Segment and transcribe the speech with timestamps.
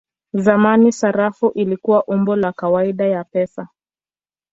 [0.33, 3.67] Zamani sarafu ilikuwa umbo la kawaida ya pesa.